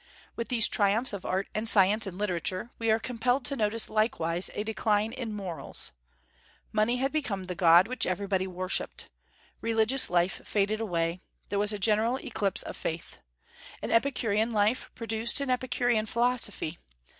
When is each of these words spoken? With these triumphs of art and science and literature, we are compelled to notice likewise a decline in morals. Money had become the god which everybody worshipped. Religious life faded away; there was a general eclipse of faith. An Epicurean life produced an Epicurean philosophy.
With 0.35 0.47
these 0.47 0.67
triumphs 0.67 1.13
of 1.13 1.27
art 1.27 1.47
and 1.53 1.69
science 1.69 2.07
and 2.07 2.17
literature, 2.17 2.71
we 2.79 2.89
are 2.89 2.97
compelled 2.97 3.45
to 3.45 3.55
notice 3.55 3.87
likewise 3.87 4.49
a 4.55 4.63
decline 4.63 5.11
in 5.13 5.31
morals. 5.31 5.91
Money 6.71 6.97
had 6.97 7.11
become 7.11 7.43
the 7.43 7.53
god 7.53 7.87
which 7.87 8.07
everybody 8.07 8.47
worshipped. 8.47 9.11
Religious 9.61 10.09
life 10.09 10.41
faded 10.43 10.81
away; 10.81 11.19
there 11.49 11.59
was 11.59 11.71
a 11.71 11.77
general 11.77 12.15
eclipse 12.17 12.63
of 12.63 12.75
faith. 12.75 13.19
An 13.83 13.91
Epicurean 13.91 14.51
life 14.51 14.89
produced 14.95 15.39
an 15.39 15.51
Epicurean 15.51 16.07
philosophy. 16.07 16.79